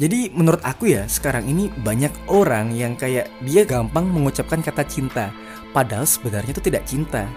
[0.00, 5.28] Jadi menurut aku ya sekarang ini banyak orang yang kayak dia gampang mengucapkan kata cinta
[5.76, 7.28] padahal sebenarnya itu tidak cinta.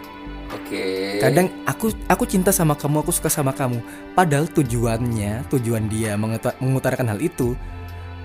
[0.54, 0.84] Oke
[1.20, 3.80] Kadang aku aku cinta sama kamu, aku suka sama kamu.
[4.12, 7.56] Padahal tujuannya, tujuan dia menguta- mengutarakan hal itu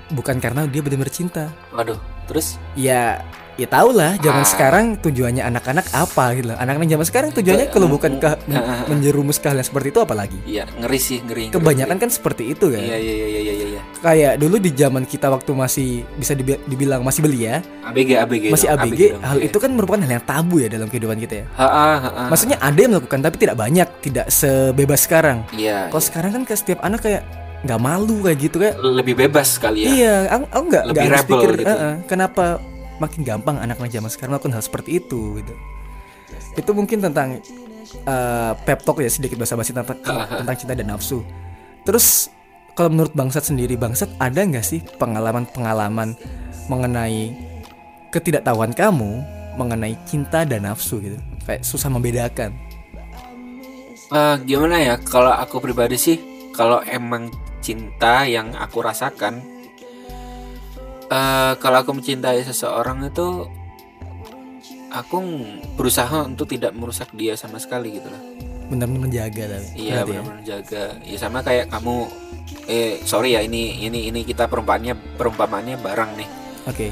[0.08, 1.52] bukan karena dia benar-benar cinta.
[1.70, 3.20] waduh terus Ya
[3.58, 4.48] ya tau lah zaman Ah.
[4.48, 6.56] sekarang tujuannya anak-anak apa gitu loh.
[6.56, 10.38] Anak-anak zaman sekarang tujuannya kalau bukan ke men- menjerumus ke hal yang seperti itu apalagi.
[10.44, 12.78] iya ngeri sih ngeri ngeri, Kebanyakan kan seperti itu kan.
[12.78, 12.88] ngeri.
[12.88, 16.62] iya iya iya iya iya iya Kayak dulu di zaman kita waktu masih bisa dibi-
[16.64, 19.22] dibilang masih belia, ABG ABG masih dong, ABG, dong.
[19.24, 19.44] hal Iya.
[19.44, 21.44] itu kan merupakan hal yang tabu ya dalam kehidupan kita ya.
[21.52, 22.22] Ha, ha, ha, ha.
[22.30, 25.42] Maksudnya ada yang melakukan tapi tidak banyak, tidak sebebas sekarang.
[25.52, 27.26] iya Kalau sekarang kan ke setiap anak kayak
[27.58, 28.78] nggak malu kayak gitu kayak.
[28.78, 31.66] lebih bebas kali ya Iya, aku, aku nggak nggak rebel pikir gitu.
[31.66, 32.44] "Eh, eh, kenapa
[32.98, 35.54] makin gampang anak-anak zaman sekarang melakukan hal seperti itu gitu.
[36.58, 37.38] Itu mungkin tentang
[37.88, 39.98] eh, pep talk ya sedikit basa-basi tentang
[40.44, 41.22] tentang cinta dan nafsu.
[41.86, 42.30] Terus
[42.78, 46.14] kalau menurut Bangsat sendiri, Bangsat ada nggak sih pengalaman-pengalaman
[46.70, 47.34] mengenai
[48.14, 49.24] ketidaktahuan kamu
[49.58, 51.18] mengenai cinta dan nafsu gitu?
[51.42, 52.54] Kayak susah membedakan.
[54.08, 56.16] Eh, gimana ya kalau aku pribadi sih
[56.56, 57.28] kalau emang
[57.60, 59.57] cinta yang aku rasakan
[61.08, 63.48] eh kalau aku mencintai seseorang itu
[64.88, 65.16] aku
[65.74, 68.22] berusaha untuk tidak merusak dia sama sekali gitu loh
[68.68, 69.68] Benar-benar menjaga tapi.
[69.74, 70.04] iya ya?
[70.04, 71.96] benar-benar jaga ya sama kayak kamu
[72.68, 76.28] eh sorry ya ini ini ini kita perumpamannya perumpamannya barang nih
[76.66, 76.88] Oke.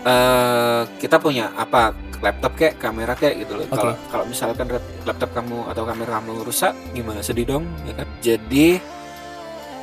[0.00, 3.66] eh kita punya apa laptop kayak kamera kayak gitu loh.
[3.70, 8.08] Kalau kalau misalkan lap- laptop kamu atau kamera kamu rusak gimana sedih dong ya kan.
[8.18, 8.66] Jadi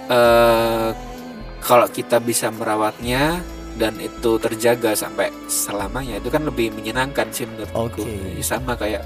[0.05, 0.89] eh
[1.65, 3.41] kalau kita bisa merawatnya
[3.75, 8.05] dan itu terjaga sampai selamanya itu kan lebih menyenangkan sih menurutku.
[8.05, 8.37] Oke.
[8.37, 9.03] Ya, Sama kayak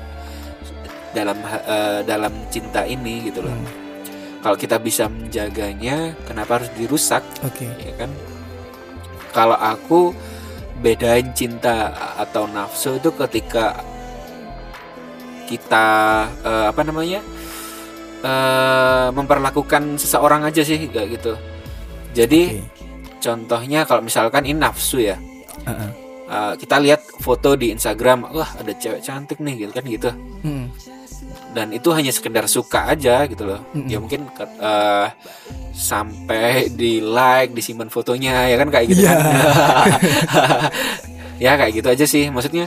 [1.16, 3.56] dalam eh, dalam cinta ini gitu loh.
[3.56, 3.66] Hmm,
[4.40, 7.24] Kalau kita bisa menjaganya, kenapa harus dirusak?
[7.42, 7.66] Oke.
[7.82, 8.12] ya kan
[9.34, 10.12] kalau aku
[10.80, 13.84] bedain cinta atau nafsu itu ketika
[15.50, 15.88] kita
[16.46, 17.20] eh, apa namanya
[18.22, 21.34] eh, memperlakukan seseorang aja sih kayak gitu
[22.12, 22.64] jadi Oke.
[23.20, 25.18] contohnya kalau misalkan ini nafsu ya
[25.62, 25.90] Heeh.
[26.26, 30.66] eh, kita lihat foto di Instagram wah ada cewek cantik nih gitu kan gitu Hmm.
[31.50, 33.86] dan itu hanya sekedar suka aja gitu loh Mm-mm.
[33.86, 35.08] ya mungkin eh,
[35.72, 39.12] sampai di like disimpan fotonya ya kan kayak gitu Iya.
[39.12, 39.20] kan
[41.44, 42.66] ya kayak gitu aja sih maksudnya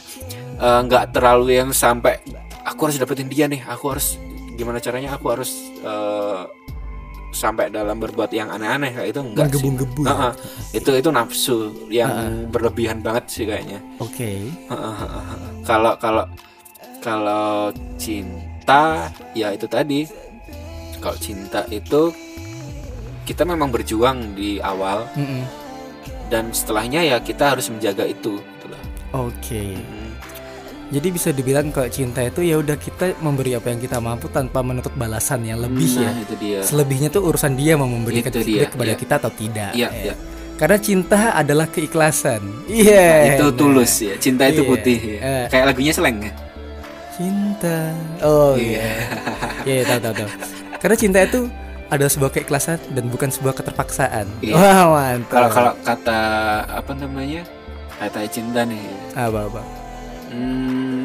[0.56, 2.18] eh, nggak terlalu yang sampai
[2.62, 4.16] aku harus dapetin dia nih aku harus
[4.52, 6.42] gimana caranya aku harus eh,
[7.32, 10.02] sampai dalam berbuat yang aneh-aneh kayak itu enggak sih Menggebu-gebu.
[10.04, 10.32] Heeh.
[10.72, 11.56] itu itu nafsu
[11.88, 12.12] yang
[12.48, 14.52] berlebihan banget sih kayaknya Oke.
[15.64, 16.24] kalau kalau
[17.00, 20.04] kalau cinta ya itu tadi
[21.00, 22.12] kalau cinta itu
[23.22, 25.42] kita memang berjuang di awal Mm-mm.
[26.28, 28.66] dan setelahnya ya kita harus menjaga itu gitu.
[29.12, 29.76] Oke.
[29.76, 30.01] Hmm,
[30.92, 34.60] Jadi bisa dibilang kalau cinta itu ya udah kita memberi apa yang kita mampu tanpa
[34.60, 36.12] menuntut balasan yang lebih ya.
[36.12, 39.00] nah, itu dia Selebihnya tuh urusan dia mau memberikan Itu dia, kepada iya.
[39.00, 39.72] kita atau tidak.
[39.72, 40.02] Iya, ya.
[40.12, 40.14] iya.
[40.60, 42.44] Karena cinta adalah keikhlasan.
[42.68, 43.40] Iya.
[43.40, 43.56] itu nah.
[43.56, 44.68] tulus ya cinta itu Iya.
[44.68, 45.18] putih ya.
[45.24, 45.44] Eh.
[45.48, 46.32] kayak lagunya seleng ya
[47.12, 47.78] Cinta.
[48.24, 49.04] Oh iya.
[49.68, 50.30] Iya, tahu tahu tahu.
[50.80, 51.40] Karena cinta itu
[51.92, 54.26] adalah sebuah keikhlasan dan bukan sebuah keterpaksaan.
[54.40, 54.56] Iya.
[54.56, 55.28] Wah, mantap.
[55.28, 56.20] kalau kalau kata
[56.68, 57.44] apa namanya
[58.00, 58.80] kata cinta nih
[59.12, 59.81] apa apa?
[60.32, 61.02] Hmm,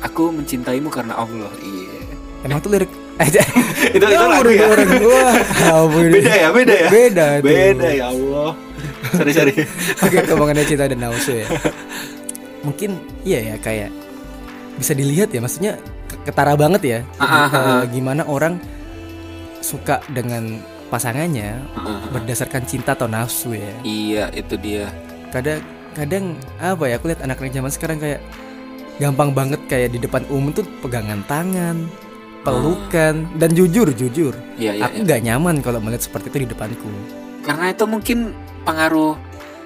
[0.00, 1.98] aku mencintaimu karena Allah iya
[2.40, 2.88] Emang tuh lirik
[3.20, 3.36] itu
[3.92, 4.88] itu lagu orang ya orang
[5.68, 6.08] ampun.
[6.08, 7.44] beda ya beda ya Beda tuh.
[7.44, 8.50] beda ya Allah
[9.12, 9.52] sorry sorry
[10.04, 11.46] Oke, ngomongin cinta dan nafsu ya.
[12.60, 13.92] Mungkin iya ya kayak
[14.76, 16.98] bisa dilihat ya, maksudnya ke- ketara banget ya.
[17.16, 18.56] Ah, ah, ah, Eh, gimana orang
[19.60, 20.56] suka dengan
[20.88, 21.60] pasangannya
[22.10, 23.72] berdasarkan cinta atau nafsu ya.
[23.82, 24.88] iya itu dia
[25.28, 25.60] Kadang
[25.94, 26.96] kadang apa ya?
[26.98, 28.20] Aku lihat anak-anak zaman sekarang kayak
[29.00, 31.88] gampang banget kayak di depan umum tuh pegangan tangan,
[32.44, 34.36] pelukan dan jujur jujur.
[34.56, 36.88] iya iya aku nggak nyaman kalau melihat seperti itu di depanku.
[37.40, 38.36] karena itu mungkin
[38.68, 39.16] pengaruh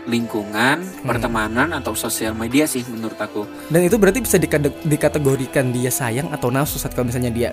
[0.07, 1.09] lingkungan, Hmm.
[1.09, 3.49] pertemanan atau sosial media sih menurut aku.
[3.73, 4.37] Dan itu berarti bisa
[4.85, 7.51] dikategorikan dia sayang atau nafsu saat kalau misalnya dia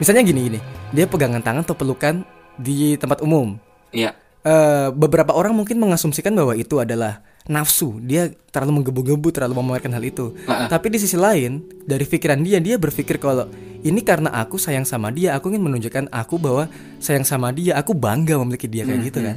[0.00, 0.60] Misalnya gini gini,
[0.90, 2.26] dia pegangan tangan atau pelukan
[2.58, 3.54] di tempat umum.
[3.92, 4.16] Iya.
[4.42, 8.02] Eh, beberapa orang mungkin mengasumsikan bahwa itu adalah nafsu.
[8.02, 10.34] Dia terlalu menggebu-gebu, terlalu memamerkan hal itu.
[10.50, 10.66] Ah.
[10.66, 13.46] Tapi di sisi lain, dari pikiran dia, dia berpikir kalau
[13.86, 16.66] ini karena aku sayang sama dia, aku ingin menunjukkan aku bahwa
[16.98, 19.36] sayang sama dia, aku bangga memiliki dia kayak gitu kan.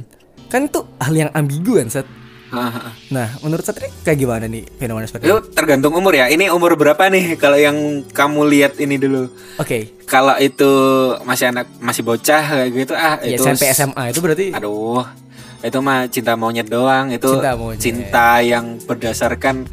[0.50, 2.06] Kan itu hal yang ambigu kan, Sat.
[3.08, 6.26] Nah, menurut Satria kayak gimana nih fenomena seperti Itu tergantung umur ya.
[6.26, 7.74] Ini umur berapa nih kalau yang
[8.06, 9.26] kamu lihat ini dulu?
[9.56, 10.70] Oke, Kalau itu
[11.22, 15.02] masih anak masih bocah kayak gitu ah ya itu SMP SMA itu berarti Aduh,
[15.58, 17.10] itu mah cinta monyet doang.
[17.10, 17.78] Itu Cinta monyet.
[17.78, 19.66] cinta yang berdasarkan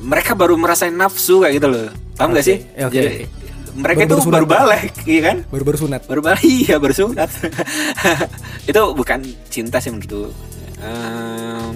[0.00, 1.88] mereka baru merasain nafsu kayak gitu loh.
[2.14, 2.58] Paham gak Oke, sih?
[2.76, 3.24] oke, Jadi oke.
[3.74, 4.58] mereka Baru- itu baru sunat, baru Pak.
[4.58, 5.36] balik, iya kan?
[5.46, 6.00] baru-baru sunat.
[6.04, 7.30] Baru balik, iya baru sunat.
[8.70, 9.18] itu bukan
[9.48, 10.28] cinta sih begitu.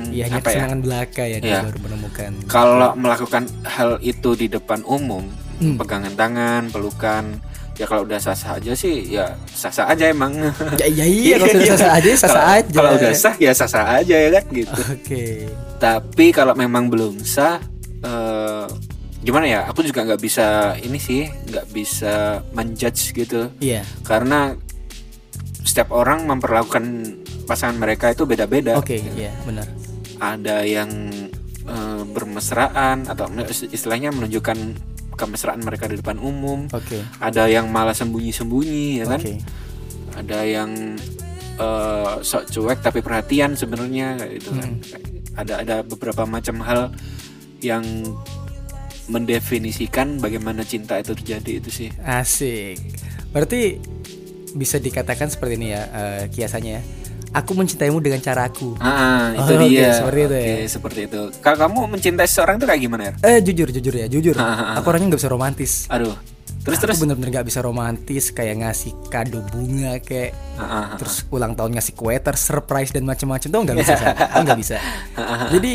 [0.07, 0.67] Iya, hanya apa ya?
[0.75, 1.61] belaka ya Iya.
[1.63, 2.31] baru menemukan.
[2.47, 5.25] Kalau melakukan hal itu di depan umum,
[5.57, 5.77] Hmm.
[5.77, 7.41] pegangan tangan, pelukan,
[7.75, 10.33] ya kalau udah sah-sah aja sih, ya sah-sah aja emang.
[10.77, 12.73] Ya iya iya kalau sudah sah aja sah Kalau- aja.
[12.73, 14.81] Kalau udah sah ya sah-sah aja ya kan gitu.
[14.93, 15.25] Oke.
[15.77, 17.61] Tapi kalau memang belum sah,
[18.01, 18.67] eh,
[19.21, 19.61] gimana ya?
[19.69, 20.47] Aku juga nggak bisa
[20.79, 22.15] ini sih, nggak bisa
[22.53, 23.85] menjudge gitu, Iya.
[24.03, 24.57] karena
[25.61, 26.85] setiap orang memperlakukan
[27.47, 28.77] pasangan mereka itu beda-beda.
[28.77, 29.65] Oke, iya benar.
[30.19, 30.91] Ada yang
[31.65, 33.31] eh, bermesraan atau
[33.71, 34.59] istilahnya menunjukkan
[35.17, 36.69] kemesraan mereka di depan umum.
[36.75, 37.01] Oke.
[37.23, 39.21] Ada yang malah sembunyi-sembunyi, ya kan?
[39.23, 39.35] Oke.
[40.19, 40.71] Ada yang
[41.57, 44.71] eh, sok cuek tapi perhatian sebenarnya kayak gitu kan.
[45.37, 46.93] Ada ada beberapa macam hal
[47.65, 47.85] yang
[49.07, 51.89] mendefinisikan bagaimana cinta itu terjadi itu sih.
[52.03, 52.83] Asik.
[53.31, 53.79] Berarti
[54.57, 56.83] bisa dikatakan seperti ini ya eh, kiasannya ya.
[57.37, 58.73] Aku mencintaimu dengan caraku.
[58.79, 59.93] Ah, itu Oh, dia.
[59.93, 60.45] seperti itu ya.
[60.49, 61.21] Oke, seperti itu.
[61.39, 63.13] Kalau kamu mencintai seseorang itu kayak gimana ya?
[63.23, 64.33] Eh jujur jujur ya jujur.
[64.35, 64.75] Ah, ah, ah.
[64.81, 65.73] Aku orangnya nggak bisa romantis.
[65.87, 66.17] Aduh.
[66.65, 66.99] Terus aku terus.
[66.99, 71.93] bener-bener nggak bisa romantis kayak ngasih kado bunga kayak Ah, ah, terus ulang tahun ngasih
[71.93, 73.93] kue ter surprise dan macam-macam tuh nggak bisa
[74.27, 74.77] aku nggak bisa
[75.55, 75.73] jadi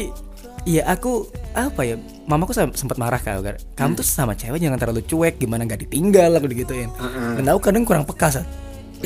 [0.64, 1.96] ya aku apa ya
[2.26, 5.80] mamaku sem- sempat marah kau kan kamu tuh sama cewek jangan terlalu cuek gimana nggak
[5.82, 6.90] ditinggal aku digituin
[7.38, 8.48] dan aku kadang kurang peka Sat.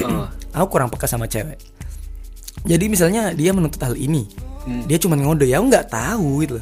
[0.02, 0.26] Oh.
[0.58, 1.60] aku kurang peka sama cewek
[2.66, 4.26] jadi misalnya dia menuntut hal ini
[4.66, 4.82] Hmm.
[4.90, 6.58] dia cuma ngode ya nggak tahu gitu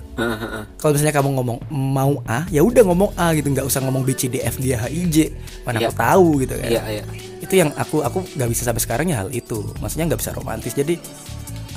[0.75, 4.11] kalau misalnya kamu ngomong mau A ya udah ngomong A gitu nggak usah ngomong B
[4.11, 5.31] C D F G H I J
[5.63, 5.87] mana Iya.
[5.87, 7.03] aku tahu gitu kan Iya, iya.
[7.39, 10.75] itu yang aku aku nggak bisa sampai sekarang ya hal itu maksudnya nggak bisa romantis
[10.75, 10.99] jadi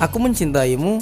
[0.03, 0.99] aku mencintaimu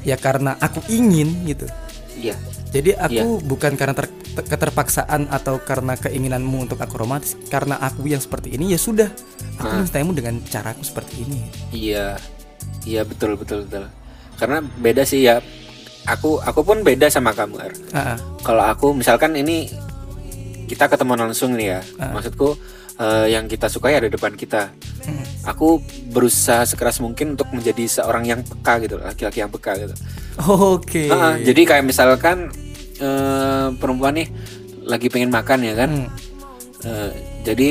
[0.00, 1.68] ya karena aku ingin gitu
[2.16, 2.40] Iya.
[2.68, 3.44] Jadi aku Iya.
[3.44, 8.52] bukan karena ter- ter- keterpaksaan atau karena keinginanmu untuk aku romantis karena aku yang seperti
[8.52, 9.08] ini ya sudah
[9.56, 9.76] aku Ah.
[9.80, 11.38] mencintaimu dengan caraku seperti ini
[11.70, 12.18] Iya.
[12.82, 13.90] Iya, betul betul betul.
[14.36, 15.42] Karena beda sih ya.
[16.06, 17.74] Aku aku pun beda sama kamu, Er.
[18.40, 19.66] Kalau aku misalkan ini
[20.64, 21.80] kita ketemu langsung nih ya.
[21.98, 22.14] Ah.
[22.14, 22.54] Maksudku
[23.00, 24.72] eh, yang kita sukai ada depan kita.
[25.46, 25.78] Aku
[26.10, 29.94] berusaha sekeras mungkin untuk menjadi seorang yang peka gitu, laki-laki yang peka gitu.
[30.42, 32.50] oke Ah, jadi kayak misalkan
[32.98, 34.28] eh, perempuan nih
[34.82, 35.90] lagi pengen makan ya kan.
[35.94, 36.08] Hmm.
[36.86, 37.10] Eh,
[37.46, 37.70] jadi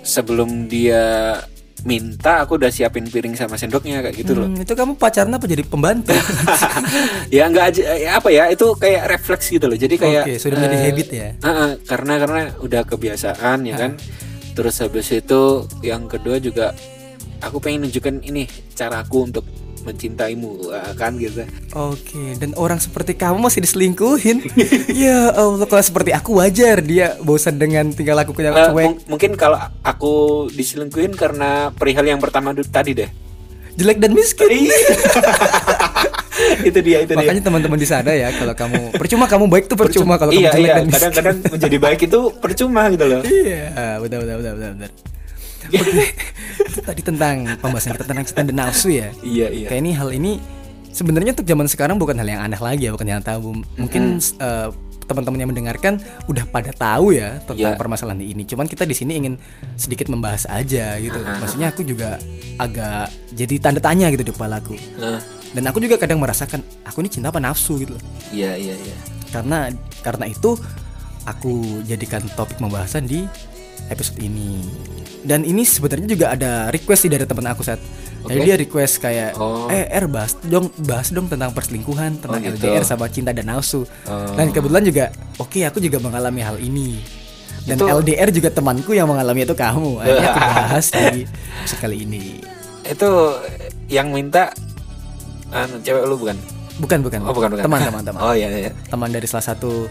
[0.00, 1.36] sebelum dia
[1.80, 4.48] minta aku udah siapin piring sama sendoknya kayak gitu loh.
[4.52, 6.12] Hmm, itu kamu pacaran apa jadi pembantu
[7.36, 9.76] ya nggak aja ya apa ya itu kayak refleks gitu loh.
[9.76, 11.28] Jadi kayak Oke, sudah menjadi eh, habit ya.
[11.40, 13.92] ah, ah, karena karena udah kebiasaan ya kan.
[14.60, 15.40] Terus habis itu
[15.80, 16.76] yang kedua juga
[17.40, 18.44] aku pengen nunjukin ini
[18.76, 19.48] caraku untuk
[19.80, 21.48] mencintaimu ah, kan gitu.
[21.72, 24.44] Oke, dan orang seperti kamu masih diselingkuhin.
[24.92, 28.84] ya Allah, kalau seperti aku wajar dia bosan dengan tinggal aku punya Eh, cuek.
[28.84, 30.12] mung- mungkin kalau aku
[30.52, 33.08] diselingkuhin karena perihal yang pertama tadi deh.
[33.72, 34.44] jelek dan miskin.
[36.62, 37.20] itu dia itu dia.
[37.20, 40.56] Makanya teman-teman di sana ya, kalau kamu percuma kamu baik tuh percuma kalau iya kamu
[40.56, 43.22] jelek iya dan kadang-kadang menjadi baik itu percuma gitu loh.
[43.24, 43.64] Iya,
[44.00, 44.72] benar benar benar benar.
[44.76, 44.90] benar.
[45.70, 46.02] Oke,
[46.66, 49.12] itu tadi tentang pembahasan kita tentang cinta dan nafsu ya.
[49.20, 49.66] Iya iya.
[49.70, 50.32] Kayak ini hal ini
[50.90, 53.54] sebenarnya untuk zaman sekarang bukan hal yang aneh lagi ya, bukan yang tabu.
[53.78, 54.68] Mungkin eh,
[55.06, 57.78] teman-teman yang mendengarkan udah pada tahu ya tentang Ya.
[57.78, 58.46] permasalahan ini.
[58.46, 59.34] Cuman kita di sini ingin
[59.74, 61.18] sedikit membahas aja gitu.
[61.18, 62.18] Maksudnya aku juga
[62.56, 64.78] agak jadi tanda tanya gitu di kepalaku.
[64.98, 65.18] Nah,
[65.50, 68.02] Dan aku juga kadang merasakan aku ini cinta apa nafsu gitu loh.
[68.30, 68.96] iya iya iya.
[69.28, 69.66] Karena
[70.00, 70.54] karena itu
[71.22, 71.52] aku
[71.84, 73.26] jadikan topik pembahasan di
[73.86, 74.62] episode ini.
[75.20, 77.82] Dan ini sebenarnya juga ada request sih dari teman aku saat.
[78.20, 78.46] Jadi Oke.
[78.46, 79.66] dia request kayak Oh.
[79.66, 82.68] eh R bahas dong bahas dong tentang perselingkuhan, tentang Oh, gitu.
[82.68, 83.88] LDR sama cinta dan nafsu.
[84.04, 84.36] Oh.
[84.36, 85.04] Dan kebetulan juga
[85.36, 87.00] oke aku juga mengalami hal ini.
[87.60, 89.98] Dan Itu- LDR juga temanku yang mengalami itu kamu.
[89.98, 91.04] Akhirnya aku bahas di
[91.60, 92.24] episode kali ini.
[92.82, 93.10] Itu
[93.86, 94.52] yang minta
[95.52, 96.36] anu, cewek lu bukan?
[96.80, 97.20] Bukan, bukan.
[97.26, 97.64] Oh, bukan, bukan.
[97.66, 98.20] Teman, teman, teman.
[98.26, 98.72] Oh iya iya.
[98.88, 99.90] Teman dari salah satu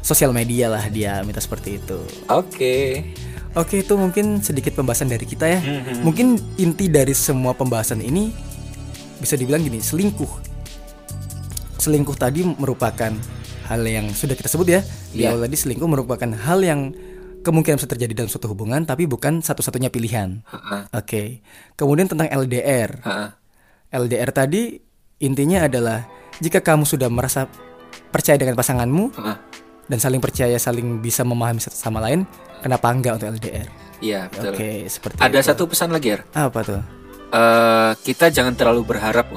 [0.00, 2.00] sosial media lah dia minta seperti itu.
[2.32, 3.04] Oke.
[3.52, 5.60] Oke, itu mungkin sedikit pembahasan dari kita ya.
[5.60, 6.06] Mhm.
[6.06, 8.30] Mungkin inti dari semua pembahasan ini
[9.18, 10.30] bisa dibilang gini, selingkuh.
[11.76, 13.10] Selingkuh tadi merupakan
[13.66, 14.80] hal yang sudah kita sebut ya.
[15.10, 15.34] Di Iya.
[15.34, 16.94] awal tadi selingkuh merupakan hal yang
[17.40, 20.44] kemungkinan bisa terjadi dalam suatu hubungan tapi bukan satu-satunya pilihan.
[20.46, 20.92] Ha-ha.
[20.94, 21.40] Oke.
[21.74, 23.00] Kemudian tentang LDR.
[23.02, 23.26] Ha-ha.
[23.90, 24.78] LDR tadi
[25.20, 26.08] intinya adalah
[26.40, 27.44] jika kamu sudah merasa
[28.10, 29.34] percaya dengan pasanganmu Ha-ha.
[29.86, 32.24] dan saling percaya, saling bisa memahami satu sama lain,
[32.58, 33.68] kenapa enggak untuk LDR?
[34.00, 34.56] Iya betul.
[34.56, 35.46] Oke, seperti Ada itu.
[35.52, 36.18] satu pesan lagi ya.
[36.32, 36.80] apa tuh?
[37.30, 39.28] Eh, kita jangan terlalu berharap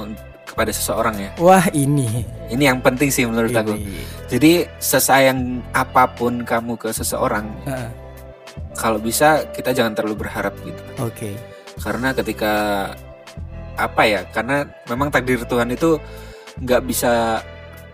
[0.44, 1.30] kepada seseorang ya.
[1.36, 2.24] Wah, ini.
[2.48, 3.76] Ini yang penting sih menurut aku.
[3.76, 4.00] ini.
[4.26, 7.92] Jadi sesayang apa pun kamu ke seseorang, Ah,
[8.72, 10.80] kalau bisa kita jangan terlalu berharap gitu.
[10.98, 11.36] Oke.
[11.76, 12.52] Karena ketika
[13.74, 14.20] apa ya?
[14.30, 15.98] Karena memang takdir Tuhan itu
[16.62, 17.42] nggak bisa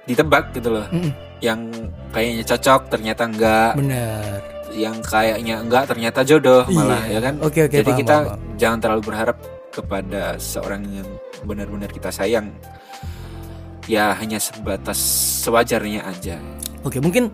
[0.05, 0.87] ditebak gitu loh.
[0.91, 1.13] Mm-mm.
[1.41, 1.61] Yang
[2.13, 4.39] kayaknya cocok ternyata enggak, Benar.
[4.77, 7.17] yang kayaknya enggak ternyata jodoh malah Iya.
[7.17, 7.35] ya kan.
[7.41, 9.37] Oke, oke, Jadi paham, kita paham, jangan terlalu berharap
[9.71, 11.09] kepada seorang yang
[11.47, 12.53] benar-benar kita sayang.
[13.89, 14.99] Ya hanya sebatas
[15.43, 16.37] sewajarnya aja.
[16.85, 17.33] Oke, mungkin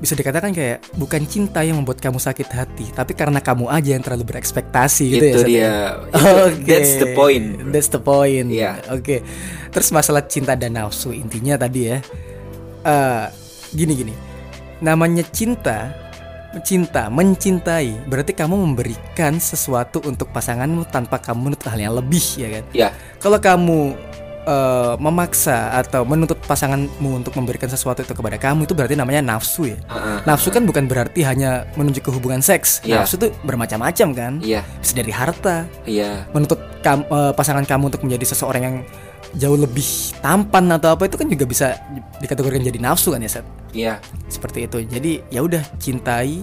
[0.00, 4.00] bisa dikatakan kayak bukan cinta yang membuat kamu sakit hati, tapi karena kamu aja yang
[4.00, 5.30] terlalu berekspektasi gitu ya.
[5.30, 5.46] itu ya?
[5.46, 5.72] dia.
[6.08, 6.64] Itu- Oke.
[6.66, 7.46] That's the point.
[7.54, 7.68] bro.
[7.68, 8.48] That's the point.
[8.48, 8.70] Iya.
[8.90, 9.20] Oke.
[9.68, 12.00] Terus masalah cinta dan nafsu intinya tadi ya.
[12.80, 13.24] eh
[13.70, 14.14] gini gini.
[14.80, 15.92] Namanya cinta,
[16.64, 22.48] cinta, mencintai, berarti kamu memberikan sesuatu untuk pasanganmu tanpa kamu menuntut hal yang lebih ya
[22.48, 22.64] kan.
[22.72, 22.88] Ya,
[23.20, 23.92] Kalau kamu
[24.42, 29.68] eh, memaksa atau menuntut pasanganmu untuk memberikan sesuatu itu kepada kamu itu berarti namanya nafsu
[29.68, 29.78] ya.
[29.86, 30.18] Heeh.
[30.24, 32.80] Nafsu kan bukan berarti hanya menuju ke hubungan seks.
[32.82, 33.02] Iya.
[33.02, 34.32] Nafsu tuh bermacam-macam kan.
[34.40, 38.76] iya, Bisa dari harta, iya, menuntut kam- eh, pasangan kamu untuk menjadi seseorang yang
[39.30, 39.86] jauh lebih
[40.18, 41.78] tampan atau apa itu kan juga bisa
[42.18, 43.46] dikategorikan jadi nafsu kan ya Seth?
[43.70, 43.94] iya,
[44.26, 44.82] Seperti itu.
[44.82, 46.42] Jadi ya udah cintai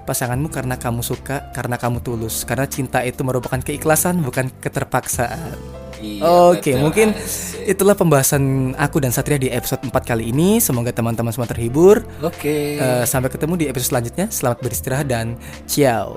[0.00, 2.42] pasanganmu karena kamu suka, karena kamu tulus.
[2.42, 5.54] Karena cinta itu merupakan keikhlasan bukan keterpaksaan.
[6.00, 7.76] Iya, Oke, okay, mungkin asik.
[7.76, 10.56] itulah pembahasan aku dan Satria di episode 4 kali ini.
[10.58, 12.00] Semoga teman-teman semua terhibur.
[12.24, 12.80] Oke.
[12.80, 12.80] Okay.
[12.80, 14.26] Uh, sampai ketemu di episode selanjutnya.
[14.32, 15.36] Selamat beristirahat dan
[15.68, 16.16] ciao.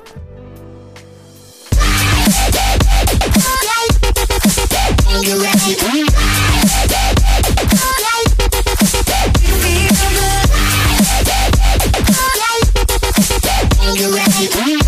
[14.03, 14.82] you ready?